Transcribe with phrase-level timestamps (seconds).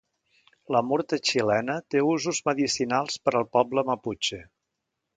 [0.75, 4.45] La murta xilena té usos medicinals per al poble maputxe.